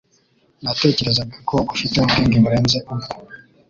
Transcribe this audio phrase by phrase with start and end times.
[0.63, 3.15] Natekerezaga ko ufite ubwenge burenze ubwo.